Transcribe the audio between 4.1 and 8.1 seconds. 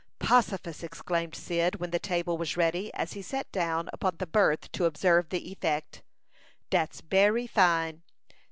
the berth to observe the effect. "Dat's bery fine!